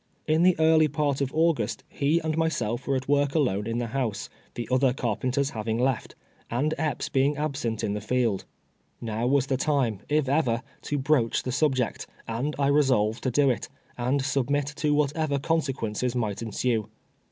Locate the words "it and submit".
13.51-14.73